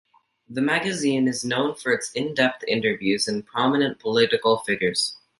The 0.49 0.63
magazine 0.63 1.27
is 1.27 1.45
known 1.45 1.75
for 1.75 1.91
its 1.91 2.11
in-depth 2.13 2.63
interviews 2.67 3.27
with 3.27 3.45
prominent 3.45 3.99
political 3.99 4.57
figures. 4.57 5.15